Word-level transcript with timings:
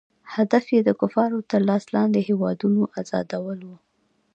هدف 0.33 0.65
یې 0.73 0.79
د 0.83 0.89
کفارو 1.01 1.37
تر 1.51 1.61
لاس 1.69 1.83
لاندې 1.95 2.19
هیوادونو 2.29 2.81
آزادول 2.99 3.59
وو. 3.67 3.75